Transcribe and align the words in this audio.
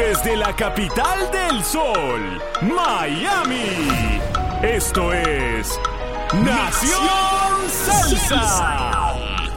Desde 0.00 0.34
la 0.34 0.56
capital 0.56 1.30
del 1.30 1.62
sol, 1.62 2.42
Miami. 2.62 4.18
Esto 4.62 5.12
es 5.12 5.78
Nación 6.32 7.70
Salsa. 7.84 9.12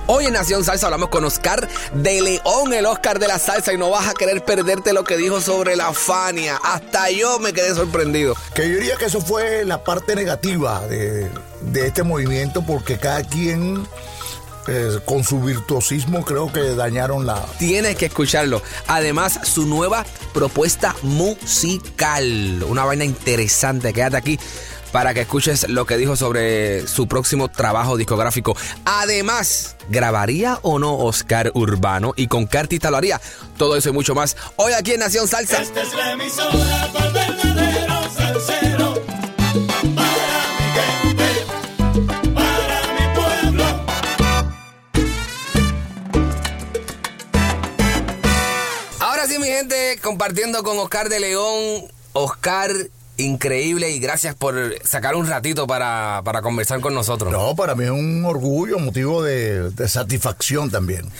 Hoy 0.05 0.25
en 0.25 0.33
Nación 0.33 0.65
Salsa 0.65 0.87
hablamos 0.87 1.07
con 1.07 1.23
Oscar 1.23 1.65
de 1.93 2.21
León, 2.21 2.73
el 2.73 2.85
Oscar 2.85 3.19
de 3.19 3.29
la 3.29 3.39
salsa, 3.39 3.71
y 3.71 3.77
no 3.77 3.89
vas 3.89 4.09
a 4.09 4.13
querer 4.13 4.43
perderte 4.43 4.91
lo 4.91 5.05
que 5.05 5.15
dijo 5.15 5.39
sobre 5.39 5.77
la 5.77 5.93
Fania. 5.93 6.59
Hasta 6.61 7.09
yo 7.09 7.39
me 7.39 7.53
quedé 7.53 7.73
sorprendido. 7.73 8.35
Que 8.53 8.67
yo 8.67 8.75
diría 8.75 8.97
que 8.97 9.05
eso 9.05 9.21
fue 9.21 9.63
la 9.63 9.85
parte 9.85 10.13
negativa 10.13 10.85
de, 10.87 11.31
de 11.61 11.87
este 11.87 12.03
movimiento, 12.03 12.65
porque 12.65 12.97
cada 12.97 13.23
quien 13.23 13.87
eh, 14.67 14.99
con 15.05 15.23
su 15.23 15.41
virtuosismo 15.41 16.23
creo 16.23 16.51
que 16.51 16.75
dañaron 16.75 17.25
la... 17.25 17.45
Tienes 17.59 17.95
que 17.95 18.07
escucharlo. 18.07 18.61
Además, 18.87 19.39
su 19.43 19.65
nueva 19.65 20.05
propuesta 20.33 20.95
musical. 21.01 22.63
Una 22.67 22.85
vaina 22.85 23.05
interesante. 23.05 23.93
Quédate 23.93 24.17
aquí 24.17 24.39
para 24.93 25.13
que 25.13 25.21
escuches 25.21 25.67
lo 25.67 25.85
que 25.85 25.97
dijo 25.97 26.15
sobre 26.15 26.87
su 26.87 27.07
próximo 27.07 27.49
trabajo 27.49 27.97
discográfico. 27.97 28.55
Además, 28.85 29.75
¿grabaría 29.89 30.59
o 30.61 30.79
no 30.79 30.95
Oscar 30.95 31.51
Urbano? 31.55 32.13
¿Y 32.15 32.27
con 32.27 32.47
qué 32.47 32.59
artista 32.59 32.91
lo 32.91 32.97
haría? 32.97 33.19
Todo 33.57 33.75
eso 33.75 33.89
y 33.89 33.91
mucho 33.91 34.15
más. 34.15 34.37
Hoy 34.55 34.71
aquí 34.73 34.91
en 34.91 34.99
Nación 34.99 35.27
Salsa. 35.27 35.61
Esta 35.61 35.81
es 35.81 35.93
la 35.93 36.11
emisora 36.11 36.89
para 36.93 37.07
el 37.07 37.13
verdadero 37.13 38.82
Mi 49.39 49.47
gente, 49.47 49.99
compartiendo 50.01 50.63
con 50.63 50.77
Oscar 50.77 51.09
de 51.09 51.19
León. 51.19 51.85
Oscar, 52.13 52.69
increíble 53.17 53.89
y 53.89 53.99
gracias 53.99 54.35
por 54.35 54.75
sacar 54.85 55.15
un 55.15 55.27
ratito 55.27 55.65
para, 55.65 56.21
para 56.23 56.41
conversar 56.41 56.81
con 56.81 56.93
nosotros. 56.93 57.31
No, 57.31 57.55
para 57.55 57.73
mí 57.73 57.83
es 57.83 57.89
un 57.89 58.23
orgullo, 58.25 58.77
motivo 58.77 59.23
de, 59.23 59.71
de 59.71 59.89
satisfacción 59.89 60.69
también. 60.69 61.11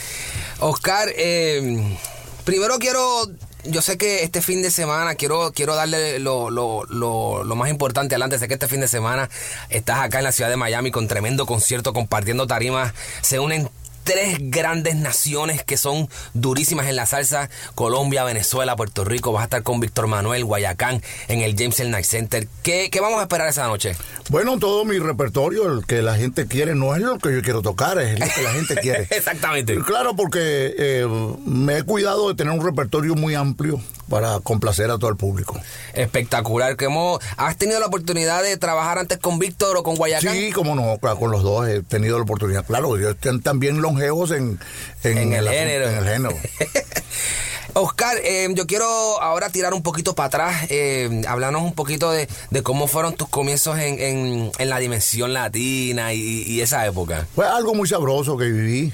Oscar, 0.59 1.09
eh, 1.15 1.97
primero 2.43 2.77
quiero, 2.77 3.25
yo 3.63 3.81
sé 3.81 3.97
que 3.97 4.23
este 4.23 4.41
fin 4.41 4.61
de 4.61 4.69
semana 4.69 5.15
quiero, 5.15 5.51
quiero 5.51 5.73
darle 5.73 6.19
lo, 6.19 6.51
lo, 6.51 6.85
lo, 6.85 7.43
lo 7.43 7.55
más 7.55 7.69
importante 7.71 8.13
adelante. 8.13 8.38
Sé 8.38 8.47
que 8.47 8.53
este 8.53 8.67
fin 8.67 8.81
de 8.81 8.88
semana 8.88 9.29
estás 9.69 9.99
acá 9.99 10.19
en 10.19 10.25
la 10.25 10.31
ciudad 10.31 10.51
de 10.51 10.57
Miami 10.57 10.91
con 10.91 11.07
tremendo 11.07 11.47
concierto, 11.47 11.93
compartiendo 11.93 12.45
tarimas. 12.45 12.93
Se 13.21 13.39
unen 13.39 13.69
tres 14.03 14.37
grandes 14.39 14.95
naciones 14.95 15.63
que 15.63 15.77
son 15.77 16.09
durísimas 16.33 16.87
en 16.87 16.95
la 16.95 17.05
salsa, 17.05 17.49
Colombia, 17.75 18.23
Venezuela, 18.23 18.75
Puerto 18.75 19.03
Rico, 19.03 19.31
vas 19.31 19.41
a 19.41 19.45
estar 19.45 19.63
con 19.63 19.79
Víctor 19.79 20.07
Manuel, 20.07 20.45
Guayacán, 20.45 21.01
en 21.27 21.41
el 21.41 21.55
James 21.57 21.79
L. 21.79 21.89
Night 21.89 22.05
Center. 22.05 22.47
¿Qué, 22.61 22.89
qué 22.91 22.99
vamos 22.99 23.19
a 23.19 23.23
esperar 23.23 23.47
esa 23.47 23.67
noche? 23.67 23.95
Bueno, 24.29 24.59
todo 24.59 24.85
mi 24.85 24.99
repertorio, 24.99 25.71
el 25.71 25.85
que 25.85 26.01
la 26.01 26.15
gente 26.15 26.47
quiere, 26.47 26.75
no 26.75 26.95
es 26.95 27.01
lo 27.01 27.17
que 27.19 27.33
yo 27.33 27.41
quiero 27.41 27.61
tocar, 27.61 27.99
es 27.99 28.19
lo 28.19 28.25
que 28.25 28.41
la 28.41 28.51
gente 28.51 28.75
quiere. 28.75 29.07
Exactamente. 29.09 29.79
Claro, 29.79 30.15
porque 30.15 30.73
eh, 30.77 31.07
me 31.45 31.79
he 31.79 31.83
cuidado 31.83 32.29
de 32.29 32.35
tener 32.35 32.53
un 32.53 32.63
repertorio 32.63 33.15
muy 33.15 33.35
amplio 33.35 33.79
para 34.09 34.39
complacer 34.41 34.89
a 34.91 34.97
todo 34.97 35.09
el 35.09 35.15
público. 35.17 35.59
Espectacular. 35.93 36.75
que 36.77 36.85
hemos- 36.85 37.19
¿Has 37.37 37.57
tenido 37.57 37.79
la 37.79 37.85
oportunidad 37.87 38.43
de 38.43 38.57
trabajar 38.57 38.97
antes 38.99 39.17
con 39.17 39.39
Víctor 39.39 39.77
o 39.77 39.83
con 39.83 39.95
Guayacán? 39.95 40.33
Sí, 40.35 40.51
como 40.51 40.75
no, 40.75 40.97
claro, 40.99 41.19
con 41.19 41.31
los 41.31 41.43
dos 41.43 41.67
he 41.67 41.81
tenido 41.83 42.17
la 42.17 42.23
oportunidad. 42.23 42.65
Claro, 42.65 42.97
ellos 42.97 43.15
están 43.15 43.41
también 43.41 43.81
longevos 43.81 44.31
en, 44.31 44.59
En 45.03 45.33
el 45.33 45.47
género. 45.49 45.87
En 45.89 45.97
el 45.97 46.03
género. 46.05 46.35
Oscar, 47.75 48.17
eh, 48.23 48.47
yo 48.53 48.67
quiero 48.67 48.85
ahora 49.21 49.49
tirar 49.49 49.73
un 49.73 49.81
poquito 49.81 50.13
para 50.13 50.27
atrás, 50.27 50.67
eh, 50.69 51.23
hablarnos 51.27 51.63
un 51.63 51.73
poquito 51.73 52.11
de, 52.11 52.27
de 52.51 52.61
cómo 52.61 52.85
fueron 52.87 53.15
tus 53.15 53.27
comienzos 53.29 53.79
en, 53.79 53.99
en- 53.99 54.51
en 54.59 54.69
la 54.69 54.77
dimensión 54.77 55.33
latina 55.33 56.13
y, 56.13 56.43
y 56.43 56.61
esa 56.61 56.85
época. 56.85 57.25
Fue 57.33 57.47
algo 57.47 57.73
muy 57.73 57.87
sabroso 57.89 58.37
que 58.37 58.45
viví. 58.45 58.93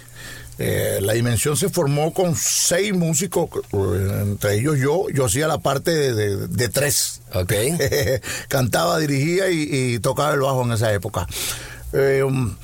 Eh, 0.61 0.99
la 1.01 1.13
dimensión 1.13 1.55
se 1.55 1.69
formó 1.69 2.13
con 2.13 2.35
seis 2.35 2.93
músicos, 2.93 3.49
eh, 3.71 4.19
entre 4.23 4.55
ellos 4.55 4.77
yo. 4.77 5.05
Yo 5.13 5.25
hacía 5.25 5.47
la 5.47 5.59
parte 5.59 5.91
de, 5.91 6.13
de- 6.13 6.47
de 6.47 6.69
tres. 6.69 7.21
Ok. 7.33 7.53
Cantaba, 8.49 8.99
dirigía 8.99 9.49
y, 9.49 9.69
y 9.71 9.99
tocaba 9.99 10.33
el 10.33 10.41
bajo 10.41 10.63
en 10.63 10.73
esa 10.73 10.91
época. 10.93 11.25
Eh, 11.93 12.23
um, 12.23 12.55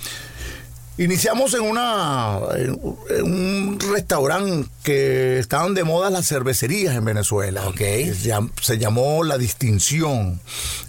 Iniciamos 0.97 1.53
en 1.55 1.61
una 1.63 2.39
en 2.55 2.79
un 3.25 3.77
restaurante 3.93 4.69
que 4.81 5.39
estaban 5.39 5.73
de 5.73 5.83
moda 5.83 6.09
las 6.09 6.25
cervecerías 6.25 6.95
en 6.95 7.03
Venezuela. 7.03 7.67
Ok. 7.67 7.79
Se, 7.79 8.29
llam- 8.29 8.49
se 8.61 8.77
llamó 8.77 9.25
La 9.25 9.37
Distinción. 9.37 10.39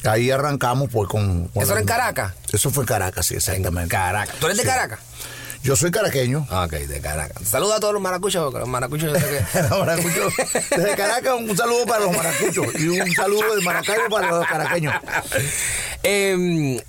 Ahí 0.05 0.31
arrancamos 0.31 0.91
pues 0.93 1.09
con... 1.09 1.49
con 1.49 1.61
¿Eso 1.61 1.73
era 1.73 1.81
en 1.81 1.87
Caracas? 1.89 2.35
Eso 2.53 2.71
fue 2.71 2.85
en 2.85 2.87
Caracas, 2.87 3.27
sí, 3.27 3.35
exactamente. 3.35 3.89
Caracas. 3.91 4.37
¿Tú 4.39 4.47
eres 4.47 4.59
de. 4.59 4.63
Caracas? 4.65 5.01
Yo 5.67 5.75
soy 5.75 5.91
caraqueño. 5.91 6.47
Ah, 6.49 6.65
Ok, 6.67 6.75
de 6.75 7.01
Caracas. 7.01 7.49
Saluda 7.49 7.77
a 7.77 7.81
todos 7.81 7.93
los 7.93 8.01
maracuchos, 8.01 8.41
porque 8.45 8.61
los 8.61 8.69
maracuchos 8.69 9.13
yo 9.13 9.19
sé 9.19 9.27
que... 9.53 9.63
Los 9.69 9.79
maracuchos. 9.81 10.33
Desde 10.71 10.95
Caracas, 10.95 11.35
un 11.41 11.57
saludo 11.57 11.85
para 11.87 12.05
los 12.05 12.17
maracuchos 12.17 12.67
y 12.79 12.87
un 12.87 13.13
saludo 13.13 13.57
de 13.57 13.63
Maracaibo 13.63 14.09
para 14.09 14.31
los 14.31 14.47
caraqueños. 14.47 14.95
Eh, 16.05 16.81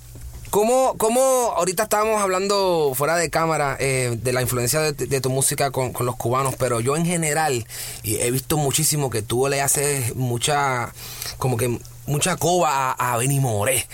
¿cómo, 0.50 0.94
cómo 0.96 1.52
ahorita 1.56 1.82
estábamos 1.82 2.22
hablando 2.22 2.92
fuera 2.94 3.16
de 3.16 3.30
cámara 3.30 3.76
eh, 3.80 4.16
de 4.22 4.32
la 4.32 4.42
influencia 4.42 4.80
de, 4.80 4.92
de 4.92 5.20
tu 5.20 5.28
música 5.30 5.72
con, 5.72 5.92
con 5.92 6.06
los 6.06 6.14
cubanos, 6.14 6.54
pero 6.56 6.78
yo 6.78 6.96
en 6.96 7.04
general 7.04 7.66
y 8.04 8.16
he 8.20 8.30
visto 8.30 8.56
muchísimo 8.56 9.10
que 9.10 9.22
tú 9.22 9.48
le 9.48 9.60
haces 9.60 10.14
mucha, 10.14 10.92
como 11.38 11.56
que 11.56 11.80
mucha 12.06 12.36
coba 12.36 12.92
a, 12.92 13.14
a 13.14 13.16
Benny 13.16 13.40
Moré. 13.40 13.86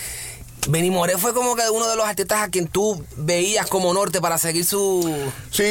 Benny 0.69 0.91
Moré 0.91 1.19
fue 1.19 1.35
como 1.35 1.55
que 1.57 1.63
uno 1.71 1.89
de 1.89 1.97
los 1.97 2.07
artistas 2.07 2.43
a 2.43 2.49
quien 2.49 2.67
tú 2.69 3.05
veías 3.17 3.67
como 3.67 3.93
norte 3.93 4.21
para 4.21 4.39
seguir 4.39 4.65
su... 4.65 5.31
Sí, 5.51 5.63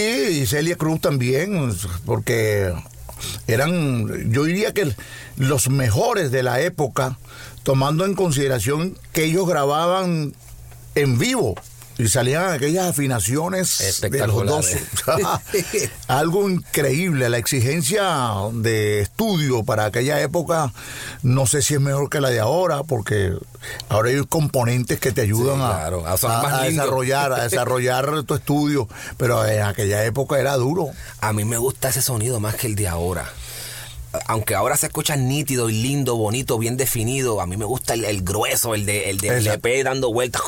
y 0.41 0.45
Celia 0.45 0.75
Cruz 0.75 1.01
también, 1.01 1.75
porque 2.05 2.71
eran, 3.47 4.31
yo 4.31 4.43
diría 4.43 4.73
que 4.73 4.93
los 5.37 5.69
mejores 5.69 6.31
de 6.31 6.43
la 6.43 6.61
época, 6.61 7.17
tomando 7.63 8.05
en 8.05 8.13
consideración 8.13 8.97
que 9.13 9.25
ellos 9.25 9.47
grababan 9.47 10.33
en 10.95 11.17
vivo. 11.17 11.55
Y 11.97 12.07
salían 12.07 12.49
aquellas 12.51 12.87
afinaciones 12.89 13.77
de 14.01 14.27
los 14.27 14.45
dos. 14.45 14.65
Espectaculares. 14.71 15.89
Algo 16.07 16.49
increíble. 16.49 17.29
La 17.29 17.37
exigencia 17.37 18.03
de 18.51 19.01
estudio 19.01 19.63
para 19.63 19.85
aquella 19.85 20.19
época, 20.21 20.73
no 21.21 21.45
sé 21.45 21.61
si 21.61 21.75
es 21.75 21.79
mejor 21.81 22.09
que 22.09 22.19
la 22.19 22.29
de 22.29 22.39
ahora, 22.39 22.83
porque 22.83 23.33
ahora 23.89 24.09
hay 24.09 24.25
componentes 24.25 24.99
que 24.99 25.11
te 25.11 25.21
ayudan 25.21 25.57
Sí, 25.57 25.61
a- 25.63 25.69
claro, 25.69 26.05
a 26.07 26.63
desarrollar, 26.65 27.33
a 27.33 27.43
desarrollar 27.43 28.23
tu 28.25 28.33
estudio. 28.35 28.87
Pero 29.17 29.45
en 29.45 29.61
aquella 29.61 30.03
época 30.03 30.39
era 30.39 30.55
duro. 30.55 30.87
A 31.21 31.31
mí 31.33 31.45
me 31.45 31.57
gusta 31.57 31.89
ese 31.89 32.01
sonido 32.01 32.39
más 32.39 32.55
que 32.55 32.67
el 32.67 32.75
de 32.75 32.87
ahora. 32.87 33.31
Aunque 34.27 34.53
ahora 34.55 34.77
se 34.77 34.87
escucha 34.87 35.15
nítido 35.15 35.69
y 35.69 35.73
lindo, 35.81 36.15
bonito, 36.15 36.57
bien 36.59 36.77
definido, 36.77 37.41
a 37.41 37.45
mí 37.47 37.57
me 37.57 37.65
gusta 37.65 37.93
el, 37.95 38.05
el 38.05 38.21
grueso, 38.23 38.75
el 38.75 38.85
de 38.85 39.09
el 39.09 39.17
de. 39.19 39.29
LP 39.37 39.83
dando 39.83 40.13
vueltas. 40.13 40.41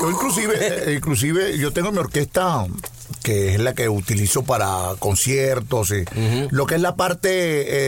Yo 0.00 0.10
inclusive, 0.10 0.54
eh, 0.60 0.94
inclusive 0.94 1.56
yo 1.58 1.72
tengo 1.72 1.92
mi 1.92 1.98
orquesta 1.98 2.66
que 3.22 3.54
es 3.54 3.60
la 3.60 3.74
que 3.74 3.88
utilizo 3.88 4.42
para 4.42 4.94
conciertos, 4.98 5.92
y 5.92 6.04
lo 6.50 6.66
que 6.66 6.74
es 6.74 6.80
la 6.80 6.96
parte 6.96 7.28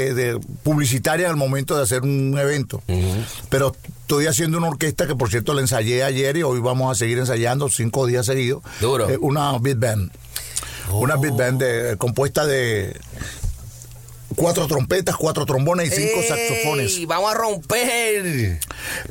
eh, 0.08 0.14
de 0.14 0.38
publicitaria 0.62 1.28
al 1.28 1.34
momento 1.36 1.76
de 1.76 1.82
hacer 1.82 2.02
un 2.02 2.38
evento. 2.38 2.80
Pero 3.48 3.74
estoy 4.02 4.26
haciendo 4.26 4.58
una 4.58 4.68
orquesta 4.68 5.08
que, 5.08 5.16
por 5.16 5.30
cierto, 5.30 5.52
la 5.54 5.62
ensayé 5.62 6.04
ayer 6.04 6.36
y 6.36 6.44
hoy 6.44 6.60
vamos 6.60 6.92
a 6.92 6.94
seguir 6.94 7.18
ensayando 7.18 7.68
cinco 7.68 8.06
días 8.06 8.26
seguidos. 8.26 8.62
Duro. 8.80 9.08
Eh, 9.10 9.18
una 9.20 9.58
beat 9.58 9.78
band. 9.80 10.12
Una 10.92 11.16
beat 11.16 11.34
band 11.36 11.60
de- 11.62 11.96
compuesta 11.96 12.46
de 12.46 12.94
cuatro 14.36 14.66
trompetas, 14.66 15.16
cuatro 15.16 15.46
trombones 15.46 15.88
y 15.92 15.96
cinco 15.96 16.20
¡Ey! 16.20 16.28
saxofones. 16.28 17.06
Vamos 17.06 17.30
a 17.32 17.34
romper. 17.34 18.60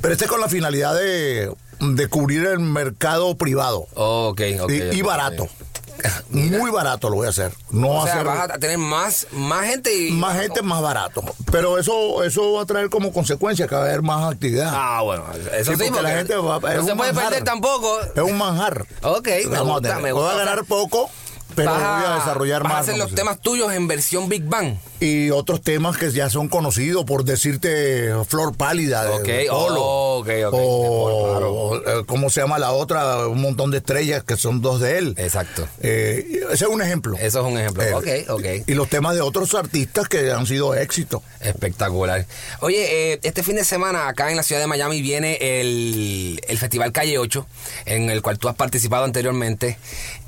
Pero 0.01 0.13
este 0.13 0.25
es 0.25 0.31
con 0.31 0.39
la 0.41 0.49
finalidad 0.49 0.95
de, 0.95 1.51
de 1.79 2.07
cubrir 2.07 2.45
el 2.45 2.59
mercado 2.59 3.35
privado. 3.35 3.87
Ok, 3.95 4.41
ok. 4.61 4.71
y, 4.91 5.01
barato. 5.01 5.47
Muy 6.31 6.71
barato 6.71 7.09
lo 7.09 7.17
voy 7.17 7.27
a 7.27 7.29
hacer. 7.29 7.53
No 7.69 7.89
O 7.91 8.03
sea, 8.03 8.13
hacer 8.15 8.25
vas 8.25 8.49
a 8.49 8.57
tener 8.57 8.77
más, 8.77 9.27
más 9.31 9.65
gente 9.67 9.95
y... 9.95 10.11
más 10.11 10.37
gente, 10.37 10.61
más 10.61 10.81
barato. 10.81 11.23
Pero 11.51 11.77
eso 11.77 12.23
eso 12.23 12.53
va 12.53 12.63
a 12.63 12.65
traer 12.65 12.89
como 12.89 13.13
consecuencia 13.13 13.67
que 13.67 13.75
va 13.75 13.81
a 13.81 13.85
haber 13.85 14.01
más 14.01 14.33
actividad. 14.33 14.71
Ah, 14.73 15.01
bueno, 15.03 15.23
eso 15.55 15.71
Sí, 15.71 15.77
sí, 15.77 15.83
porque 15.89 16.01
la 16.01 16.09
gente 16.17 16.35
va- 16.35 16.59
no 16.59 16.83
se 16.83 16.95
puede 16.95 17.13
manjar. 17.13 17.29
perder 17.29 17.43
tampoco. 17.43 17.99
Es 18.01 18.21
un 18.23 18.37
manjar. 18.37 18.85
Ok, 19.03 19.27
me 19.27 19.45
Vamos 19.45 19.59
a 19.59 19.73
gusta, 19.73 19.87
tener- 19.89 20.03
me 20.03 20.11
Voy 20.11 20.29
a 20.29 20.35
ganar 20.35 20.65
poco, 20.65 21.09
pero 21.55 21.71
Vas 21.71 22.01
voy 22.01 22.11
a 22.11 22.15
desarrollar 22.15 22.63
vas 22.63 22.69
más. 22.73 22.77
a 22.79 22.81
hacer 22.81 22.97
los 22.97 23.11
a 23.11 23.15
temas 23.15 23.39
tuyos 23.39 23.71
en 23.71 23.87
versión 23.87 24.27
Big 24.27 24.43
Bang. 24.43 24.75
Y 25.03 25.31
otros 25.31 25.61
temas 25.61 25.97
que 25.97 26.09
ya 26.11 26.29
son 26.29 26.47
conocidos, 26.47 27.03
por 27.05 27.23
decirte 27.25 28.13
Flor 28.27 28.55
Pálida 28.55 29.03
de, 29.03 29.09
Ok, 29.09 29.25
de 29.25 29.45
Polo. 29.49 29.81
oh, 29.83 30.19
O, 30.19 30.51
Polo, 30.51 31.81
eh, 32.01 32.03
¿cómo 32.05 32.29
se 32.29 32.41
llama 32.41 32.57
la 32.59 32.71
otra? 32.71 33.27
Un 33.27 33.41
montón 33.41 33.71
de 33.71 33.77
estrellas 33.79 34.23
que 34.23 34.37
son 34.37 34.61
dos 34.61 34.79
de 34.79 34.97
él. 34.97 35.15
Exacto. 35.17 35.67
Eh, 35.81 36.41
ese 36.51 36.65
es 36.65 36.69
un 36.69 36.81
ejemplo. 36.81 37.17
Eso 37.19 37.39
es 37.45 37.45
un 37.53 37.59
ejemplo. 37.59 37.83
Eh, 37.83 38.25
ok, 38.27 38.29
ok. 38.29 38.45
Y 38.67 38.73
los 38.75 38.87
temas 38.89 39.15
de 39.15 39.21
otros 39.21 39.53
artistas 39.55 40.07
que 40.07 40.31
han 40.31 40.45
sido 40.45 40.73
éxitos. 40.75 41.21
Espectacular. 41.41 42.25
Oye, 42.61 43.13
eh, 43.13 43.19
este 43.23 43.43
fin 43.43 43.55
de 43.57 43.65
semana 43.65 44.07
acá 44.07 44.31
en 44.31 44.37
la 44.37 44.43
ciudad 44.43 44.61
de 44.61 44.67
Miami 44.67 45.01
viene 45.01 45.37
el, 45.59 46.39
el 46.47 46.57
Festival 46.57 46.91
Calle 46.91 47.17
8, 47.17 47.45
en 47.85 48.09
el 48.09 48.21
cual 48.21 48.37
tú 48.39 48.47
has 48.47 48.55
participado 48.55 49.03
anteriormente. 49.03 49.77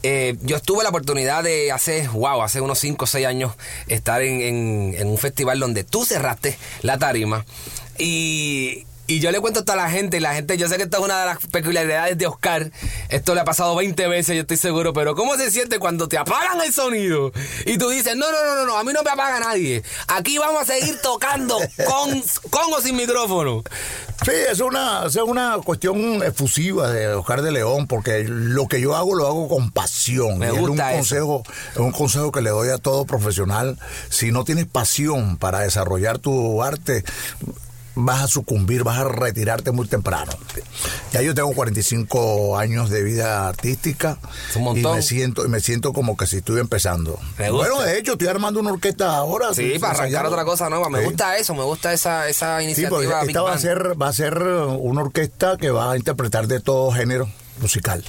Eh, 0.03 0.35
yo 0.41 0.59
tuve 0.59 0.83
la 0.83 0.89
oportunidad 0.89 1.43
de 1.43 1.71
hace, 1.71 2.07
wow, 2.09 2.43
hace 2.43 2.61
unos 2.61 2.77
5 2.79 3.05
o 3.05 3.07
6 3.07 3.25
años 3.25 3.53
estar 3.87 4.21
en, 4.21 4.41
en- 4.41 4.64
en 4.95 5.07
un 5.07 5.17
festival 5.17 5.59
donde 5.59 5.83
tú 5.83 6.05
cerraste 6.05 6.57
la 6.81 6.97
tarima 6.97 7.45
y... 7.97 8.85
Y 9.07 9.19
yo 9.19 9.31
le 9.31 9.39
cuento 9.39 9.59
esto 9.59 9.71
a 9.73 9.75
la 9.75 9.89
gente, 9.89 10.17
y 10.17 10.19
la 10.19 10.33
gente, 10.33 10.57
yo 10.57 10.67
sé 10.67 10.77
que 10.77 10.83
esto 10.83 10.97
es 10.97 11.03
una 11.03 11.19
de 11.19 11.25
las 11.27 11.37
peculiaridades 11.47 12.17
de 12.17 12.25
Oscar. 12.27 12.71
Esto 13.09 13.35
le 13.35 13.41
ha 13.41 13.45
pasado 13.45 13.75
20 13.75 14.07
veces, 14.07 14.35
yo 14.35 14.41
estoy 14.41 14.57
seguro, 14.57 14.93
pero 14.93 15.13
¿cómo 15.15 15.35
se 15.35 15.51
siente 15.51 15.77
cuando 15.77 16.07
te 16.07 16.17
apagan 16.17 16.59
el 16.61 16.73
sonido? 16.73 17.31
Y 17.67 17.77
tú 17.77 17.89
dices, 17.89 18.15
no, 18.15 18.31
no, 18.31 18.45
no, 18.45 18.55
no, 18.55 18.65
no, 18.65 18.77
a 18.77 18.83
mí 18.83 18.93
no 18.93 19.03
me 19.03 19.11
apaga 19.11 19.39
nadie. 19.39 19.83
Aquí 20.07 20.37
vamos 20.39 20.63
a 20.63 20.65
seguir 20.65 20.99
tocando 21.03 21.57
con, 21.85 22.21
con 22.49 22.73
o 22.73 22.81
sin 22.81 22.95
micrófono. 22.95 23.63
Sí, 24.23 24.31
es 24.49 24.59
una, 24.61 25.05
es 25.05 25.15
una 25.17 25.57
cuestión 25.63 26.23
efusiva 26.23 26.89
de 26.89 27.13
Oscar 27.13 27.41
de 27.43 27.51
León, 27.51 27.85
porque 27.85 28.23
lo 28.27 28.67
que 28.67 28.81
yo 28.81 28.95
hago 28.95 29.13
lo 29.13 29.27
hago 29.27 29.47
con 29.49 29.69
pasión. 29.71 30.39
Me 30.39 30.47
Y 30.47 30.49
es 30.55 30.59
gusta 30.59 30.71
un 30.71 30.79
eso. 30.79 30.95
consejo, 30.97 31.43
es 31.73 31.77
un 31.77 31.91
consejo 31.91 32.31
que 32.31 32.41
le 32.41 32.49
doy 32.49 32.69
a 32.69 32.77
todo 32.79 33.05
profesional. 33.05 33.77
Si 34.09 34.31
no 34.31 34.43
tienes 34.45 34.65
pasión 34.65 35.37
para 35.37 35.59
desarrollar 35.59 36.17
tu 36.17 36.63
arte, 36.63 37.03
vas 37.95 38.23
a 38.23 38.27
sucumbir, 38.27 38.83
vas 38.83 38.99
a 38.99 39.05
retirarte 39.05 39.71
muy 39.71 39.87
temprano. 39.87 40.31
Ya 41.11 41.21
yo 41.21 41.33
tengo 41.33 41.51
45 41.53 42.57
años 42.57 42.89
de 42.89 43.03
vida 43.03 43.47
artística 43.47 44.17
Es 44.49 44.55
un 44.57 44.77
y 44.77 44.83
me 44.83 45.01
siento, 45.01 45.45
y 45.45 45.49
me 45.49 45.59
siento 45.61 45.93
como 45.93 46.17
que 46.17 46.27
si 46.27 46.37
estoy 46.37 46.59
empezando. 46.59 47.19
Bueno, 47.37 47.81
de 47.81 47.97
hecho, 47.97 48.13
estoy 48.13 48.27
armando 48.27 48.59
una 48.59 48.71
orquesta 48.73 49.15
ahora. 49.15 49.53
Sí, 49.53 49.77
para 49.79 49.93
arrancar 49.99 50.25
otra 50.25 50.43
cosa 50.45 50.69
nueva. 50.69 50.89
Me 50.89 50.99
Sí. 50.99 51.05
gusta 51.05 51.37
eso, 51.37 51.53
me 51.55 51.63
gusta 51.63 51.93
esa, 51.93 52.27
esa 52.27 52.59
Sí, 52.59 52.65
iniciativa. 52.65 53.21
Big 53.21 53.29
esta 53.29 53.41
va 53.41 53.53
a 53.53 53.57
ser, 53.57 53.99
va 54.01 54.07
a 54.09 54.13
ser 54.13 54.37
una 54.41 55.01
orquesta 55.01 55.57
que 55.57 55.71
va 55.71 55.91
a 55.91 55.97
interpretar 55.97 56.47
de 56.47 56.59
todo 56.59 56.91
género 56.91 57.29
musical. 57.59 58.03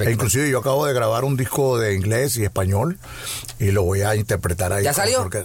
E 0.00 0.10
inclusive 0.10 0.48
yo 0.50 0.58
acabo 0.60 0.86
de 0.86 0.92
grabar 0.94 1.24
un 1.24 1.36
disco 1.36 1.78
de 1.78 1.94
inglés 1.94 2.36
y 2.36 2.44
español 2.44 2.98
y 3.58 3.70
lo 3.72 3.82
voy 3.82 4.02
a 4.02 4.14
interpretar 4.16 4.72
ahí. 4.72 4.84
¿Ya 4.84 4.92
salió? 4.92 5.22
porque- 5.22 5.44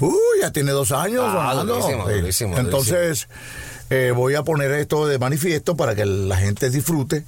Uy, 0.00 0.14
ya 0.40 0.50
tiene 0.50 0.72
dos 0.72 0.92
años. 0.92 1.24
Ah, 1.26 1.54
durísimo, 1.64 2.06
Sí. 2.08 2.14
durísimo, 2.14 2.58
Entonces, 2.58 3.28
eh, 3.90 4.12
voy 4.16 4.34
a 4.34 4.42
poner 4.42 4.70
esto 4.72 5.06
de 5.06 5.18
manifiesto 5.18 5.76
para 5.76 5.94
que 5.94 6.06
la 6.06 6.36
gente 6.38 6.70
disfrute 6.70 7.24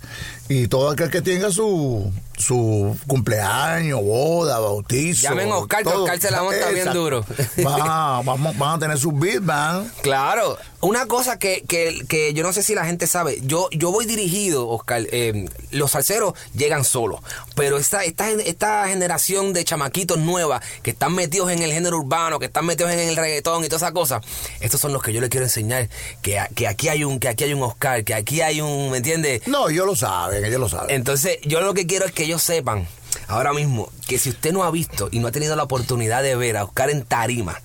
y 0.49 0.69
todo 0.69 0.89
aquel 0.91 1.11
que 1.11 1.21
tenga 1.21 1.51
su, 1.51 2.11
su 2.39 2.97
cumpleaños, 3.07 4.01
boda, 4.03 4.59
bautizo. 4.59 5.29
Llamen 5.29 5.51
a 5.53 5.57
Oscar, 5.59 5.83
que. 5.83 5.89
Oscar 5.91 6.19
se 6.21 6.31
la 6.31 6.43
monta 6.43 6.71
bien 6.71 6.93
duro. 6.95 7.27
Va- 7.65 8.23
vamos- 8.23 8.57
van 8.57 8.77
a 8.77 8.79
tener 8.79 8.99
su 8.99 9.13
beat 9.13 9.45
band. 9.45 9.91
Claro, 10.03 10.57
una 10.83 11.07
cosa 11.07 11.39
que, 11.39 11.63
que, 11.67 12.05
que 12.09 12.35
yo 12.35 12.43
no 12.43 12.53
sé 12.53 12.63
si 12.65 12.75
la 12.75 12.85
gente 12.85 13.07
sabe, 13.07 13.39
yo, 13.43 13.69
yo 13.71 13.93
voy 13.93 14.05
dirigido, 14.05 14.69
Oscar, 14.69 15.07
eh, 15.13 15.49
los 15.71 15.93
salseros 15.93 16.35
llegan 16.55 16.85
solos, 16.85 17.21
pero 17.55 17.79
esta, 17.79 18.03
esta, 18.05 18.29
esta 18.33 18.89
generación 18.89 19.53
de 19.53 19.65
chamaquitos 19.65 20.19
nuevas 20.19 20.61
que 20.83 20.91
están 20.91 21.15
metidos 21.15 21.53
en 21.53 21.63
el 21.63 21.73
género 21.73 21.99
urbano, 21.99 22.41
que 22.41 22.47
están 22.47 22.67
metidos 22.67 22.91
en 22.91 22.99
el 22.99 23.17
reggaetón 23.17 23.65
y 23.65 23.69
todas 23.69 23.83
esas 23.83 23.93
cosas, 23.93 24.25
estos 24.61 24.81
son 24.81 24.93
los 24.93 25.05
que 25.05 25.13
yo 25.13 25.21
les 25.21 25.31
quiero 25.31 25.47
enseñar, 25.47 25.89
que, 26.21 26.41
que 26.57 26.67
aquí 26.67 26.89
hay 26.89 27.05
un, 27.05 27.21
que 27.21 27.29
aquí 27.29 27.45
hay 27.45 27.55
un 27.55 27.63
Oscar, 27.63 28.03
que 28.03 28.15
aquí 28.15 28.41
hay 28.41 28.61
un, 28.61 28.91
¿me 28.91 28.97
entiendes? 28.97 29.47
No, 29.47 29.69
ellos 29.69 29.87
lo 29.87 29.95
saben, 29.95 30.45
ellos 30.45 30.61
lo 30.61 30.69
saben. 30.69 30.91
Entonces, 30.91 31.39
yo 31.45 31.61
lo 31.61 31.75
que 31.75 31.87
quiero 31.87 32.07
es 32.07 32.13
que 32.13 32.25
ellos 32.25 32.43
sepan, 32.43 32.89
ahora 33.29 33.53
mismo, 33.53 33.89
que 34.09 34.19
si 34.19 34.31
usted 34.31 34.53
no 34.53 34.65
ha 34.65 34.71
visto 34.73 35.09
y 35.13 35.21
no 35.21 35.29
ha 35.29 35.33
tenido 35.33 35.55
la 35.55 35.63
oportunidad 35.63 36.25
de 36.25 36.35
ver 36.35 36.57
a 36.57 36.65
Oscar 36.65 36.91
en 36.91 37.05
tarima, 37.05 37.61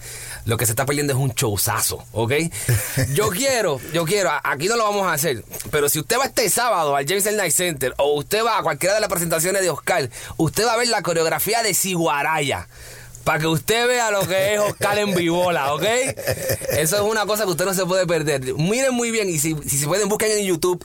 lo 0.48 0.58
que 0.58 0.66
se 0.66 0.72
está 0.72 0.86
perdiendo 0.86 1.14
es 1.14 1.20
un 1.20 1.30
showzazo, 1.30 2.04
¿ok? 2.14 2.34
Yo 3.14 3.30
quiero, 3.32 3.80
yo 3.94 4.06
quiero, 4.06 4.32
aquí 4.44 4.68
no 4.68 4.78
lo 4.78 4.86
vamos 4.86 5.06
a 5.06 5.14
hacer, 5.14 5.44
pero 5.70 5.90
si 5.90 6.00
usted 6.00 6.18
va 6.18 6.26
este 6.26 6.50
sábado 6.50 6.96
al 6.96 7.06
James 7.06 7.26
L. 7.26 7.38
Night 7.38 7.54
Center 7.54 7.94
o 7.98 8.16
usted 8.16 8.44
va 8.44 8.58
a 8.58 8.64
cualquiera 8.64 8.96
de 8.96 9.02
las 9.02 9.10
presentaciones 9.10 9.62
de 9.62 9.70
Oscar, 9.70 10.10
usted 10.38 10.66
va 10.66 10.74
a 10.74 10.78
ver 10.78 10.88
la 10.88 11.02
coreografía 11.02 11.62
de 11.64 11.74
Siguaraya. 11.74 12.68
Para 13.28 13.40
que 13.40 13.48
usted 13.48 13.90
vea 13.90 14.10
lo 14.10 14.26
que 14.26 14.54
es 14.54 14.60
Oscar 14.62 14.98
en 15.00 15.14
vivola, 15.14 15.74
¿ok? 15.74 15.84
Eso 16.78 16.96
es 16.96 17.02
una 17.02 17.26
cosa 17.26 17.44
que 17.44 17.50
usted 17.50 17.66
no 17.66 17.74
se 17.74 17.86
puede 17.86 18.08
perder. 18.08 18.54
Miren 18.54 18.94
muy 18.94 19.12
bien 19.12 19.28
y 19.30 19.38
si, 19.38 19.54
si 19.68 19.78
se 19.78 19.86
pueden 19.86 20.08
busquen 20.08 20.32
en 20.32 20.46
YouTube 20.46 20.82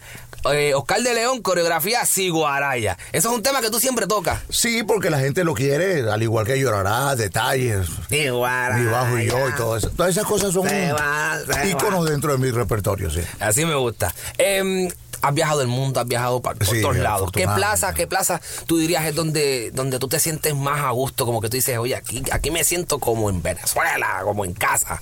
eh, 0.50 0.74
Oscar 0.74 1.00
de 1.02 1.14
León, 1.14 1.40
coreografía 1.40 2.04
Siguaraya. 2.04 2.98
Eso 3.12 3.30
es 3.30 3.36
un 3.36 3.44
tema 3.44 3.60
que 3.60 3.70
tú 3.70 3.78
siempre 3.78 4.08
tocas. 4.08 4.40
Sí, 4.50 4.82
porque 4.82 5.08
la 5.08 5.20
gente 5.20 5.44
lo 5.44 5.54
quiere, 5.54 6.10
al 6.10 6.20
igual 6.20 6.44
que 6.44 6.58
llorará, 6.58 7.14
detalles, 7.14 7.86
Siguaraya. 8.08 8.82
mi 8.82 8.90
bajo 8.90 9.18
y 9.20 9.26
yo 9.26 9.48
y 9.48 9.52
todo 9.52 9.76
eso. 9.76 9.90
Todas 9.90 10.10
esas 10.10 10.24
cosas 10.24 10.52
son 10.52 10.66
va, 10.66 11.38
íconos 11.64 12.10
dentro 12.10 12.32
de 12.32 12.38
mi 12.38 12.50
repertorio, 12.50 13.08
sí. 13.08 13.20
Así 13.38 13.64
me 13.64 13.76
gusta. 13.76 14.12
Em, 14.36 14.90
has 15.22 15.34
viajado 15.34 15.62
el 15.62 15.68
mundo, 15.68 16.00
has 16.00 16.06
viajado 16.06 16.42
por, 16.42 16.58
por 16.58 16.66
Sí, 16.66 16.82
todos 16.82 16.96
lados. 16.96 17.30
¿Qué 17.32 17.46
plaza, 17.46 17.94
qué 17.94 18.06
plaza 18.06 18.40
tú 18.66 18.76
dirías 18.78 19.04
es 19.06 19.14
donde, 19.14 19.70
donde 19.72 19.98
tú 19.98 20.08
te 20.08 20.18
sientes 20.18 20.54
más 20.54 20.80
a 20.80 20.90
gusto? 20.90 21.24
Como 21.24 21.40
que 21.40 21.48
tú 21.48 21.56
dices, 21.56 21.78
oye, 21.78 21.94
aquí, 21.94 22.22
aquí 22.32 22.50
me 22.50 22.64
siento 22.64 22.98
como 22.98 23.30
en 23.30 23.40
Venezuela, 23.42 24.20
como 24.24 24.44
en 24.44 24.52
casa. 24.52 25.00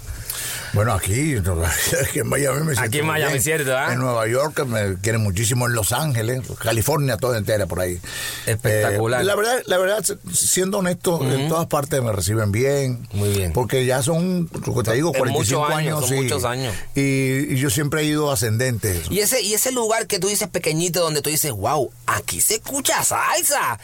Bueno, 0.73 0.93
aquí, 0.93 1.35
aquí 2.03 2.19
en 2.21 2.29
Miami 2.29 2.59
me 2.61 2.65
siento 2.75 2.81
Aquí 2.83 2.99
en 3.00 3.07
Miami, 3.07 3.33
bien. 3.33 3.43
¿cierto, 3.43 3.77
ah? 3.77 3.93
En 3.93 3.99
Nueva 3.99 4.27
York 4.29 4.65
me 4.67 4.95
quieren 5.00 5.23
muchísimo, 5.23 5.67
en 5.67 5.75
Los 5.75 5.93
Ángeles, 5.93 6.43
California 6.62 7.17
toda 7.17 7.39
entera 7.39 7.67
por 7.67 7.81
ahí. 7.81 7.99
Espectacular. 8.47 9.21
Eh, 9.23 9.25
la 9.25 9.35
verdad, 9.35 9.62
la 9.67 9.79
verdad, 9.79 10.05
siendo 10.33 10.79
honesto, 10.79 11.21
en 11.23 11.49
todas 11.49 11.67
partes 11.67 12.03
me 12.03 12.12
reciben 12.12 12.53
bien. 12.53 13.07
Muy 13.12 13.31
bien. 13.31 13.53
Porque 13.53 13.85
ya 13.87 14.03
son, 14.03 14.49
que 14.49 14.83
te 14.83 14.93
digo, 14.95 15.11
Es 15.12 15.19
45 15.19 15.31
muchos 15.61 15.77
años, 15.77 15.79
años. 15.79 16.00
son 16.00 16.09
sí. 16.09 16.15
muchos 16.23 16.45
años. 16.45 16.75
Y, 16.95 17.55
y 17.55 17.57
yo 17.57 17.71
siempre 17.71 18.03
he 18.03 18.05
ido 18.05 18.31
ascendente. 18.31 19.00
Y 19.11 19.21
ese, 19.21 19.43
y 19.43 19.55
ese 19.55 19.73
lugar 19.73 20.07
que 20.07 20.19
tú 20.19 20.29
dices 20.29 20.49
pequeñito 20.49 21.00
donde 21.00 21.23
tú 21.23 21.31
dices, 21.31 21.53
wow, 21.53 21.91
aquí 22.07 22.41
se 22.41 22.55
escucha 22.57 23.03
salsa. 23.03 23.79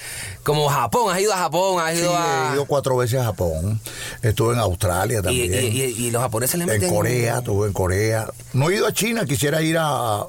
Como 0.44 0.68
Japón, 0.68 1.12
has 1.14 1.20
ido 1.20 1.32
a 1.32 1.38
Japón, 1.38 1.80
has 1.80 1.94
Sí, 1.94 2.00
ido 2.00 2.16
a... 2.16 2.50
he 2.50 2.54
ido 2.54 2.64
cuatro 2.66 2.96
veces 2.96 3.20
a 3.20 3.24
Japón. 3.24 3.80
Estuve 4.22 4.54
en 4.54 4.60
Australia 4.60 5.18
y, 5.18 5.22
también. 5.22 5.52
y- 5.54 5.66
y- 5.82 6.06
y 6.06 6.10
los 6.10 6.22
japoneses 6.22 6.58
le 6.58 6.75
en. 6.84 6.90
Corea, 6.94 7.38
estuve 7.38 7.66
en 7.68 7.72
Corea. 7.72 8.26
No 8.52 8.70
he 8.70 8.76
ido 8.76 8.86
a 8.86 8.92
China, 8.92 9.24
quisiera 9.24 9.62
ir 9.62 9.76
a... 9.78 10.24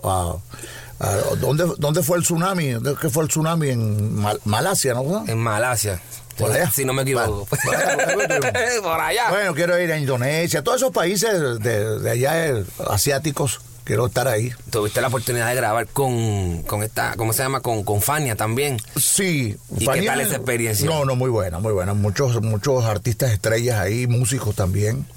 ¿dónde, 1.39 1.65
¿Dónde 1.77 2.01
fue 2.03 2.17
el 2.17 2.23
tsunami? 2.23 2.71
¿Dónde 2.71 2.95
qué 2.99 3.09
fue 3.09 3.23
el 3.23 3.29
tsunami? 3.29 3.69
En 3.69 4.15
Mal- 4.15 4.39
Malasia, 4.45 4.93
¿no? 4.93 5.25
En 5.27 5.37
Malasia. 5.37 6.01
Por 6.37 6.51
allá. 6.51 6.69
Si 6.71 6.85
no 6.85 6.93
me 6.93 7.01
equivoco. 7.03 7.45
Por 7.45 7.75
allá, 7.75 7.97
por 8.13 8.31
allá. 8.31 8.51
Por 8.83 8.99
allá. 9.01 9.29
Bueno, 9.29 9.53
quiero 9.55 9.79
ir 9.81 9.91
a 9.91 9.97
Indonesia, 9.97 10.63
todos 10.63 10.77
esos 10.77 10.91
países 10.91 11.59
de, 11.59 11.99
de 11.99 12.09
allá 12.11 12.47
eh, 12.47 12.63
asiáticos, 12.89 13.59
quiero 13.83 14.05
estar 14.05 14.27
ahí. 14.27 14.51
Tuviste 14.69 15.01
la 15.01 15.07
oportunidad 15.07 15.47
de 15.49 15.55
grabar 15.55 15.87
con, 15.87 16.61
con 16.63 16.83
esta, 16.83 17.15
¿cómo 17.15 17.33
se 17.33 17.41
llama? 17.41 17.61
Con, 17.61 17.83
con 17.83 18.01
Fania 18.03 18.35
también. 18.35 18.77
Sí. 18.99 19.57
¿Y 19.79 19.87
qué 19.87 20.01
tal 20.03 20.21
esa 20.21 20.35
experiencia? 20.35 20.85
No, 20.87 21.05
no, 21.05 21.15
muy 21.15 21.31
buena, 21.31 21.57
muy 21.57 21.73
buena. 21.73 21.93
Muchos, 21.95 22.39
muchos 22.43 22.85
artistas 22.85 23.31
estrellas 23.31 23.79
ahí, 23.79 24.05
músicos 24.05 24.55
también. 24.55 25.07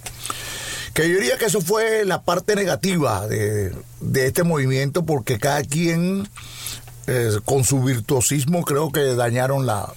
Que 1.00 1.09
yo 1.09 1.14
diría 1.19 1.38
que 1.38 1.47
eso 1.47 1.61
fue 1.61 2.04
la 2.04 2.23
parte 2.23 2.54
negativa 2.54 3.26
de, 3.26 3.75
de 4.00 4.26
este 4.26 4.42
movimiento, 4.42 5.04
porque 5.04 5.38
cada 5.38 5.62
quien, 5.62 6.28
eh, 7.07 7.30
con 7.45 7.64
su 7.64 7.83
virtuosismo, 7.83 8.62
creo 8.64 8.92
que 8.92 9.14
dañaron 9.14 9.64
la, 9.64 9.90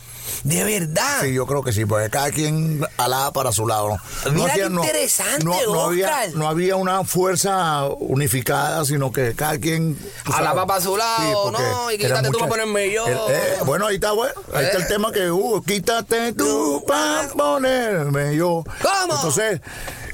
De 0.43 0.63
verdad. 0.63 1.19
Sí, 1.22 1.33
yo 1.33 1.45
creo 1.45 1.62
que 1.62 1.74
sí, 1.74 1.86
porque 1.86 2.10
cada 2.10 2.31
quien 2.31 2.86
alaba 2.98 3.31
para 3.33 3.51
su 3.51 3.67
lado. 3.67 3.98
Mira 4.31 4.53
qué 4.53 4.62
interesante, 4.65 5.43
no, 5.43 5.55
no 5.74 5.81
había, 5.81 6.05
Oscar. 6.07 6.29
no 6.36 6.48
había 6.48 6.75
una 6.77 7.03
fuerza 7.03 7.86
unificada, 8.00 8.86
sino 8.86 9.12
que 9.12 9.33
cada 9.36 9.57
quien... 9.57 9.98
sabes. 10.24 10.39
Alaba 10.39 10.65
para 10.65 10.81
su 10.81 10.95
lado, 10.95 11.51
no, 11.51 11.91
y 11.91 11.98
quítate 11.98 12.29
tú 12.29 12.38
para 12.39 12.50
ponerme 12.50 12.91
yo. 12.93 13.07
Eh, 13.07 13.15
eh, 13.29 13.57
bueno, 13.65 13.88
ahí 13.88 13.95
está, 13.95 14.13
bueno, 14.13 14.33
ahí 14.53 14.65
está 14.65 14.77
el 14.77 14.83
Eh. 14.83 14.88
tema 14.88 15.12
que 15.12 15.29
hubo, 15.29 15.62
quítate 15.62 16.31
tú 16.33 16.83
para 16.88 17.27
ponerme 17.29 18.36
yo. 18.38 18.63
¿Cómo? 18.81 19.15
Entonces, 19.15 19.60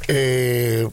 eh, 0.10 0.88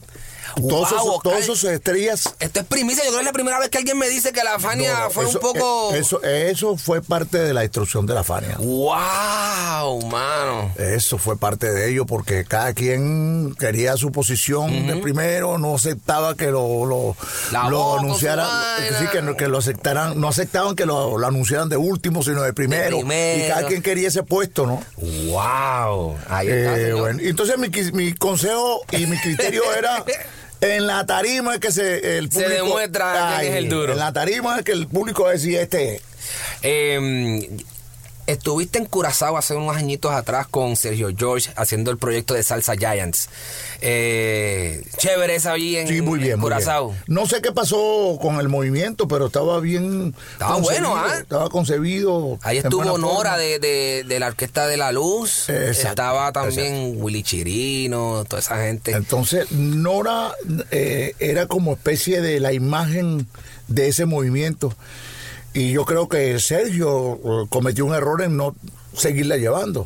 todos, 0.61 0.91
Wow, 0.91 1.21
todos 1.23 1.39
esos 1.39 1.63
estrellas... 1.65 2.33
Esto 2.39 2.59
es 2.61 2.65
primicia, 2.65 3.03
yo 3.03 3.09
creo 3.09 3.19
que 3.19 3.21
es 3.21 3.25
la 3.25 3.33
primera 3.33 3.59
vez 3.59 3.69
que 3.69 3.77
alguien 3.77 3.97
me 3.97 4.09
dice 4.09 4.31
que 4.31 4.43
la 4.43 4.59
Fania 4.59 4.99
no, 5.05 5.09
fue 5.09 5.25
eso- 5.25 5.39
un 5.39 5.41
poco... 5.41 5.93
eh, 5.95 5.99
Eso, 5.99 6.23
eso 6.23 6.77
fue 6.77 7.01
parte 7.01 7.37
de 7.39 7.53
la 7.53 7.63
instrucción 7.63 8.05
de 8.05 8.13
la 8.13 8.23
Fania. 8.23 8.57
¡Wow, 8.59 10.01
mano! 10.07 10.71
Eso 10.77 11.17
fue 11.17 11.37
parte 11.37 11.71
de 11.71 11.89
ello 11.91 12.05
porque 12.05 12.45
cada 12.45 12.73
quien 12.73 13.55
quería 13.59 13.95
su 13.97 14.11
posición 14.11 14.87
de 14.87 14.97
primero, 14.97 15.57
no 15.57 15.75
aceptaba 15.75 16.35
que 16.35 16.47
lo, 16.51 16.85
lo, 16.85 17.15
lo 17.69 17.99
anunciaran, 17.99 18.47
vaina. 18.47 18.99
sí, 18.99 19.05
que, 19.11 19.35
que 19.37 19.47
lo 19.47 19.57
aceptaran, 19.57 20.19
no 20.19 20.27
aceptaban 20.27 20.75
que 20.75 20.85
lo, 20.85 21.17
lo 21.17 21.27
anunciaran 21.27 21.69
de 21.69 21.77
último, 21.77 22.23
sino 22.23 22.41
de 22.41 22.53
primero. 22.53 22.97
primero. 22.99 23.45
Y 23.45 23.47
cada 23.47 23.67
quien 23.67 23.81
quería 23.81 24.07
ese 24.07 24.23
puesto, 24.23 24.65
¿no? 24.65 24.83
¡Wow! 24.97 26.15
Ahí 26.29 26.47
está, 26.47 26.77
Eh, 26.79 26.93
bueno, 26.93 27.19
entonces 27.21 27.57
mi, 27.57 27.69
mi 27.93 28.13
consejo 28.13 28.81
y 28.91 29.05
mi 29.05 29.17
criterio 29.19 29.63
era 29.77 30.03
en 30.61 30.87
la 30.87 31.05
tarima 31.05 31.55
es 31.55 31.59
que 31.59 31.71
se 31.71 32.17
el 32.17 32.31
Se 32.31 32.41
público 32.41 32.65
demuestra 32.65 33.37
quién 33.39 33.53
es 33.53 33.57
el 33.57 33.69
duro. 33.69 33.93
En 33.93 33.99
la 33.99 34.13
tarima 34.13 34.57
es 34.57 34.63
que 34.63 34.71
el 34.71 34.87
público 34.87 35.27
decía 35.29 35.61
este 35.61 35.95
es. 35.95 36.01
Eh, 36.61 37.49
estuviste 38.27 38.77
en 38.77 38.85
Curazao 38.85 39.37
hace 39.37 39.55
unos 39.55 39.75
añitos 39.75 40.11
atrás 40.11 40.47
con 40.47 40.75
Sergio 40.75 41.09
George 41.17 41.49
haciendo 41.55 41.89
el 41.91 41.97
proyecto 41.97 42.33
de 42.33 42.43
Salsa 42.43 42.75
Giants. 42.75 43.29
Eh, 43.81 44.83
chévere 44.97 45.35
esa 45.35 45.53
allí 45.53 45.77
en, 45.77 45.87
Sí, 45.87 46.01
muy 46.01 46.19
bien, 46.19 46.33
en 46.33 46.39
muy 46.39 46.49
bien. 46.49 46.59
Curazao. 46.59 46.93
No 47.07 47.25
sé 47.25 47.41
qué 47.41 47.51
pasó 47.51 48.17
con 48.21 48.39
el 48.39 48.49
movimiento, 48.49 49.07
pero 49.07 49.27
estaba 49.27 49.59
bien. 49.59 50.13
Estaba 50.33 50.57
bueno, 50.57 50.95
¿ah? 50.95 51.17
Estaba 51.19 51.49
concebido. 51.49 52.37
Ahí 52.43 52.57
estuvo 52.57 52.97
Nora 52.97 53.37
de, 53.37 53.59
de- 53.59 54.03
de 54.07 54.19
la 54.19 54.27
Orquesta 54.27 54.67
de 54.67 54.77
la 54.77 54.91
Luz. 54.91 55.49
Exacto, 55.49 55.89
Estaba 55.89 56.31
también 56.31 56.95
Willy 57.01 57.23
Chirino, 57.23 58.25
toda 58.27 58.41
esa 58.41 58.57
gente. 58.57 58.91
Entonces, 58.91 59.51
Nora 59.51 60.33
eh, 60.71 61.15
era 61.19 61.47
como 61.47 61.73
especie 61.73 62.21
de 62.21 62.39
la 62.39 62.53
imagen 62.53 63.27
de 63.67 63.87
ese 63.87 64.05
movimiento. 64.05 64.75
Y 65.53 65.71
yo 65.71 65.85
creo 65.85 66.07
que 66.07 66.39
Sergio 66.39 67.15
eh, 67.15 67.47
cometió 67.49 67.85
un 67.85 67.93
error 67.95 68.21
en 68.21 68.37
no 68.37 68.55
seguirla 68.95 69.37
llevando. 69.37 69.85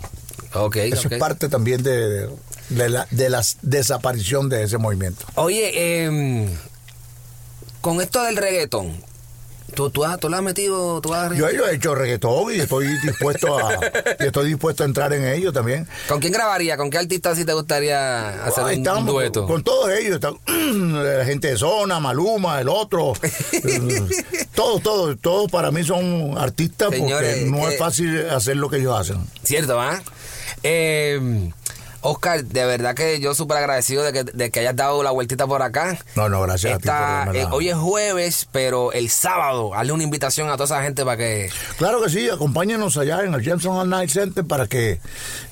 Ok, 0.53 0.75
Eso 0.77 1.07
es 1.09 1.17
parte 1.17 1.47
también 1.47 1.81
de, 1.81 2.27
de 2.69 2.89
la, 2.89 3.07
de 3.11 3.29
la 3.29 3.41
desaparición 3.61 4.49
de 4.49 4.63
ese 4.63 4.77
movimiento. 4.77 5.25
Oye, 5.35 5.71
eh, 5.73 6.49
con 7.79 8.01
esto 8.01 8.21
del 8.23 8.35
reggaetón, 8.37 9.01
¿tú, 9.73 9.89
tú, 9.89 10.03
has, 10.05 10.19
tú 10.19 10.29
le 10.29 10.37
has 10.37 10.41
metido? 10.43 11.01
Tú 11.01 11.13
has- 11.13 11.35
Yo, 11.35 11.49
yo 11.51 11.67
he 11.67 11.75
hecho 11.75 11.95
reggaetón 11.95 12.53
y 12.53 12.59
estoy 12.59 12.87
dispuesto 13.03 13.57
a 13.57 13.79
y 14.19 14.25
estoy 14.25 14.47
dispuesto 14.49 14.83
a 14.83 14.85
entrar 14.85 15.13
en 15.13 15.25
ello 15.25 15.51
también. 15.51 15.87
¿Con 16.07 16.19
quién 16.19 16.33
grabaría? 16.33 16.77
¿Con 16.77 16.89
qué 16.89 16.97
artista 16.97 17.35
sí 17.35 17.45
te 17.45 17.53
gustaría 17.53 18.43
hacer 18.45 18.63
un, 18.63 19.05
dueto? 19.05 19.45
Con 19.47 19.63
todos 19.63 19.89
ellos, 19.91 20.19
la 20.47 21.25
gente 21.25 21.49
de 21.49 21.57
zona, 21.57 21.99
Maluma, 21.99 22.59
el 22.61 22.69
otro. 22.69 23.13
eh, 23.23 24.01
todos, 24.55 24.81
todos, 24.81 25.17
todos 25.19 25.51
para 25.51 25.71
mí 25.71 25.83
son 25.83 26.37
artistas 26.37 26.89
Señores, 26.91 27.37
porque 27.39 27.51
no 27.51 27.69
es 27.69 27.77
fácil 27.77 28.29
hacer 28.29 28.57
lo 28.57 28.69
que 28.69 28.77
ellos 28.77 28.99
hacen. 28.99 29.17
Cierto, 29.43 29.79
¿ah? 29.79 30.01
Eh, 30.63 31.51
Oscar, 32.01 32.43
de 32.43 32.65
verdad 32.65 32.95
que 32.95 33.19
yo 33.19 33.35
súper 33.35 33.57
agradecido 33.57 34.03
de 34.03 34.11
que, 34.13 34.23
de 34.23 34.49
que 34.49 34.59
hayas 34.61 34.75
dado 34.75 35.03
la 35.03 35.11
vueltita 35.11 35.45
por 35.47 35.61
acá. 35.61 35.97
No, 36.15 36.29
no, 36.29 36.41
gracias 36.41 36.73
Esta- 36.79 37.21
a 37.21 37.25
ti 37.25 37.27
por 37.27 37.35
eh, 37.37 37.47
hoy 37.51 37.69
es 37.69 37.75
jueves, 37.75 38.47
pero 38.51 38.91
el 38.91 39.09
sábado, 39.09 39.73
hazle 39.75 39.91
una 39.93 40.03
invitación 40.03 40.49
a 40.49 40.53
toda 40.53 40.65
esa 40.65 40.83
gente 40.83 41.05
para 41.05 41.17
que... 41.17 41.49
Claro 41.77 42.01
que 42.01 42.09
sí, 42.09 42.29
acompáñenos 42.29 42.97
allá 42.97 43.23
en 43.23 43.33
el 43.33 43.43
Jameson 43.43 43.89
Night 43.89 44.09
Center 44.09 44.45
para 44.45 44.67
que 44.67 44.99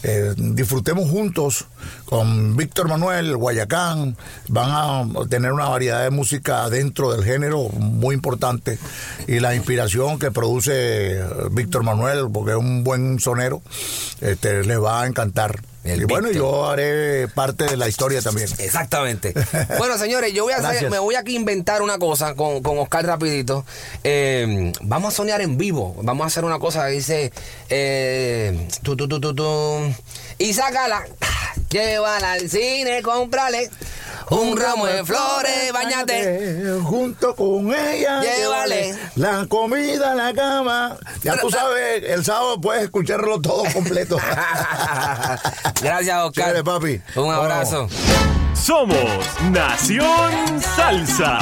eh, 0.04 0.34
disfrutemos 0.38 1.10
juntos 1.10 1.66
con 2.06 2.56
Víctor 2.58 2.88
Manuel, 2.88 3.38
Guayacán. 3.38 4.18
Van 4.48 4.70
a 4.72 5.28
tener 5.30 5.52
una 5.52 5.70
variedad 5.70 6.04
de 6.04 6.10
música 6.10 6.68
dentro 6.70 7.12
del 7.12 7.24
género 7.24 7.70
muy 7.70 8.16
importante 8.16 8.80
y 9.28 9.40
la 9.40 9.54
inspiración 9.56 10.18
que 10.18 10.32
produce 10.32 11.24
Víctor 11.52 11.84
Manuel, 11.84 12.28
porque 12.34 12.52
es 12.52 12.58
un 12.58 12.84
buen 12.84 13.20
sonero, 13.20 13.62
este, 14.22 14.64
les 14.64 14.82
va 14.82 15.04
a 15.04 15.08
encantar. 15.08 15.60
El 15.84 16.02
y 16.02 16.06
bueno, 16.06 16.28
Víctor. 16.28 16.44
yo 16.44 16.70
haré 16.70 17.28
parte 17.30 17.66
de 17.66 17.78
la 17.78 17.88
historia 17.88 18.22
también. 18.22 18.50
Exactamente. 18.58 19.34
Bueno, 19.78 19.98
señores, 19.98 20.34
yo 20.34 20.44
voy 20.44 20.54
a 20.54 20.58
hacer, 20.58 20.90
me 20.90 21.00
voy 21.00 21.16
aquí 21.16 21.36
a 21.36 21.40
inventar 21.40 21.82
una 21.82 21.98
cosa 21.98 22.36
con, 22.36 22.62
con 22.62 22.78
Oscar 22.80 23.06
rapidito. 23.06 23.66
Eh, 24.04 24.74
vamos 24.82 25.14
a 25.14 25.18
soñar 25.18 25.42
en 25.42 25.58
vivo. 25.58 25.96
Vamos 26.02 26.26
a 26.26 26.28
hacer 26.28 26.44
una 26.44 26.60
cosa 26.60 26.86
que 26.88 26.92
dice 26.94 27.32
eh, 27.70 28.68
tu, 28.84 28.96
tu, 28.98 29.08
tu, 29.08 29.20
tu, 29.20 29.34
tu, 29.34 29.94
y 30.38 30.54
sácala, 30.54 31.06
llévala 31.70 32.34
al 32.34 32.50
cine, 32.50 33.02
cómprale 33.02 33.70
un 34.30 34.58
ramo 34.58 34.86
de 34.86 35.04
flores, 35.04 35.72
bañate. 35.74 36.80
Junto 36.84 37.36
con 37.36 37.74
ella. 37.74 38.22
Llévale. 38.22 38.96
La 39.16 39.46
comida, 39.48 40.14
la 40.14 40.34
cama. 40.34 40.98
Ya 41.24 41.38
tú 41.38 41.50
sabes, 41.50 42.04
el 42.04 42.24
sábado 42.24 42.62
puedes 42.62 42.84
escucharlo 42.84 43.42
todo 43.42 43.64
completo. 43.74 44.18
Gracias, 45.82 46.24
Oscar. 46.24 46.46
Chévere, 46.46 46.64
papi. 46.64 47.02
Un 47.16 47.34
abrazo. 47.34 47.88
Somos 48.54 48.98
Nación 49.52 50.62
Salsa. 50.76 51.40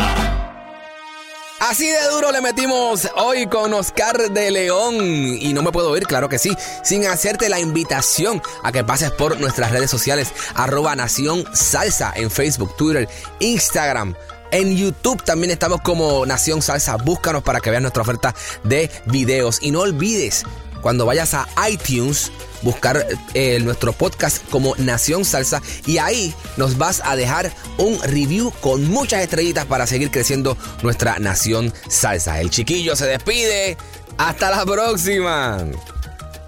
Así 1.59 1.89
de 1.89 2.07
duro 2.11 2.31
le 2.31 2.39
metimos 2.39 3.09
hoy 3.15 3.47
con 3.47 3.73
Oscar 3.73 4.29
de 4.29 4.51
León. 4.51 4.95
Y 5.41 5.53
no 5.53 5.63
me 5.63 5.71
puedo 5.71 5.97
ir, 5.97 6.03
claro 6.03 6.29
que 6.29 6.37
sí, 6.37 6.55
sin 6.83 7.07
hacerte 7.07 7.49
la 7.49 7.59
invitación 7.59 8.43
a 8.63 8.71
que 8.71 8.83
pases 8.83 9.09
por 9.09 9.39
nuestras 9.39 9.71
redes 9.71 9.89
sociales, 9.89 10.31
arroba 10.53 10.95
Nación 10.95 11.45
Salsa 11.53 12.13
en 12.15 12.29
Facebook, 12.29 12.75
Twitter, 12.77 13.09
Instagram. 13.39 14.13
En 14.51 14.77
YouTube 14.77 15.23
también 15.23 15.49
estamos 15.49 15.81
como 15.81 16.27
Nación 16.27 16.61
Salsa. 16.61 16.95
Búscanos 16.95 17.41
para 17.41 17.59
que 17.59 17.71
veas 17.71 17.81
nuestra 17.81 18.03
oferta 18.03 18.35
de 18.63 18.91
videos. 19.05 19.57
Y 19.61 19.71
no 19.71 19.81
olvides, 19.81 20.45
cuando 20.87 21.05
vayas 21.05 21.33
a 21.33 21.45
iTunes, 21.69 22.31
buscar 22.61 23.05
eh, 23.33 23.59
nuestro 23.59 23.91
podcast 23.91 24.41
como 24.49 24.73
Nación 24.77 25.25
Salsa 25.25 25.61
y 25.85 25.97
ahí 25.97 26.33
nos 26.55 26.77
vas 26.77 27.01
a 27.03 27.17
dejar 27.17 27.51
un 27.77 28.01
review 28.03 28.53
con 28.61 28.87
muchas 28.87 29.21
estrellitas 29.21 29.65
para 29.65 29.85
seguir 29.85 30.11
creciendo 30.11 30.57
nuestra 30.83 31.19
Nación 31.19 31.73
Salsa. 31.89 32.39
El 32.39 32.51
chiquillo 32.51 32.95
se 32.95 33.05
despide. 33.05 33.75
Hasta 34.17 34.49
la 34.49 34.65
próxima. 34.65 35.65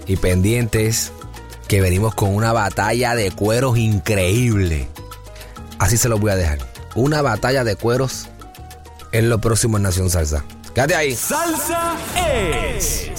Y 0.07 0.15
pendientes 0.15 1.11
que 1.67 1.81
venimos 1.81 2.15
con 2.15 2.33
una 2.33 2.53
batalla 2.53 3.15
de 3.15 3.31
cueros 3.31 3.77
increíble. 3.77 4.87
Así 5.79 5.97
se 5.97 6.07
los 6.07 6.17
voy 6.17 6.31
a 6.31 6.37
dejar. 6.37 6.59
Una 6.95 7.21
batalla 7.21 7.65
de 7.65 7.75
cueros 7.75 8.29
en 9.11 9.27
lo 9.27 9.41
próximo 9.41 9.75
en 9.75 9.83
Nación 9.83 10.09
Salsa. 10.09 10.45
Quédate 10.73 10.95
ahí. 10.95 11.13
Salsa 11.13 11.97
es 12.15 13.18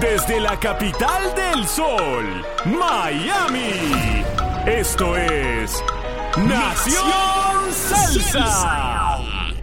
Desde 0.00 0.40
la 0.40 0.58
capital 0.58 1.34
del 1.34 1.66
sol, 1.66 2.44
Miami. 2.64 4.24
Esto 4.66 5.14
es 5.16 5.82
Nación 6.36 7.72
Salsa. 7.72 9.54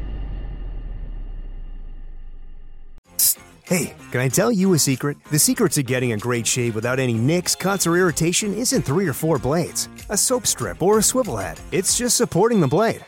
Hey, 3.65 3.95
can 4.11 4.19
I 4.21 4.27
tell 4.27 4.51
you 4.51 4.73
a 4.73 4.79
secret? 4.79 5.17
The 5.31 5.39
secret 5.39 5.71
to 5.73 5.83
getting 5.83 6.11
a 6.11 6.17
great 6.17 6.45
shave 6.45 6.75
without 6.75 6.99
any 6.99 7.13
nicks, 7.13 7.55
cuts, 7.55 7.87
or 7.87 7.95
irritation 7.95 8.53
isn't 8.53 8.81
three 8.81 9.07
or 9.07 9.13
four 9.13 9.37
blades, 9.37 9.87
a 10.09 10.17
soap 10.17 10.45
strip, 10.45 10.81
or 10.81 10.99
a 10.99 11.03
swivel 11.03 11.37
head. 11.37 11.59
It's 11.71 11.97
just 11.97 12.17
supporting 12.17 12.59
the 12.59 12.67
blade. 12.67 13.03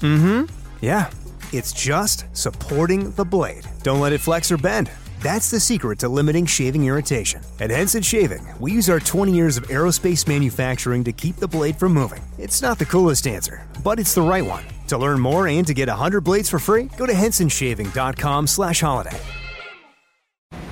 Mm 0.00 0.18
hmm. 0.18 0.54
Yeah, 0.80 1.10
it's 1.52 1.72
just 1.72 2.26
supporting 2.32 3.12
the 3.12 3.24
blade. 3.24 3.66
Don't 3.82 4.00
let 4.00 4.12
it 4.12 4.20
flex 4.20 4.50
or 4.50 4.56
bend. 4.56 4.90
That's 5.22 5.50
the 5.50 5.60
secret 5.60 5.98
to 5.98 6.08
limiting 6.08 6.46
shaving 6.46 6.86
irritation. 6.86 7.42
At 7.60 7.70
Henson 7.70 8.00
Shaving, 8.00 8.46
we 8.58 8.72
use 8.72 8.88
our 8.88 9.00
20 9.00 9.32
years 9.32 9.58
of 9.58 9.68
aerospace 9.68 10.26
manufacturing 10.26 11.04
to 11.04 11.12
keep 11.12 11.36
the 11.36 11.46
blade 11.46 11.76
from 11.76 11.92
moving. 11.92 12.22
It's 12.38 12.62
not 12.62 12.78
the 12.78 12.86
coolest 12.86 13.26
answer, 13.26 13.66
but 13.84 13.98
it's 13.98 14.14
the 14.14 14.22
right 14.22 14.44
one. 14.44 14.64
To 14.88 14.96
learn 14.96 15.20
more 15.20 15.46
and 15.46 15.66
to 15.66 15.74
get 15.74 15.88
100 15.88 16.22
blades 16.22 16.48
for 16.48 16.58
free, 16.58 16.88
go 16.96 17.04
to 17.04 17.12
hensonshaving.com 17.12 18.46
slash 18.46 18.80
holiday. 18.80 19.18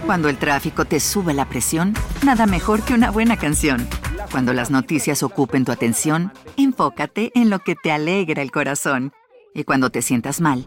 Cuando 0.07 0.31
el 0.31 0.39
tráfico 0.39 0.87
te 0.87 1.01
sube 1.01 1.35
la 1.35 1.45
presión, 1.45 1.93
nada 2.25 2.47
mejor 2.47 2.83
que 2.83 2.95
una 2.95 3.11
buena 3.11 3.37
canción. 3.37 3.87
Cuando 4.31 4.55
las 4.55 4.71
noticias 4.71 5.23
ocupen 5.23 5.67
tu 5.67 5.73
atención, 5.73 6.33
enfócate 6.57 7.33
en 7.35 7.51
lo 7.51 7.59
que 7.59 7.75
te 7.75 7.93
alegra 7.93 8.41
el 8.41 8.51
corazón. 8.51 9.13
Y 9.55 9.65
cuando 9.65 9.91
te 9.91 10.01
sientas 10.01 10.41
mal, 10.41 10.67